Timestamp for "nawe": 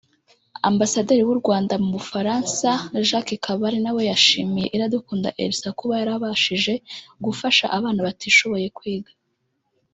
3.85-4.01